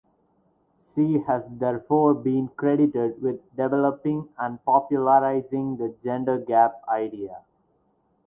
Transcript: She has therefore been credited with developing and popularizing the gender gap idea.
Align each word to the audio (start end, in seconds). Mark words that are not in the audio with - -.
She 0.95 1.19
has 1.27 1.43
therefore 1.47 2.15
been 2.15 2.47
credited 2.47 3.21
with 3.21 3.39
developing 3.55 4.29
and 4.39 4.57
popularizing 4.65 5.77
the 5.77 5.95
gender 6.03 6.39
gap 6.39 6.81
idea. 6.89 7.41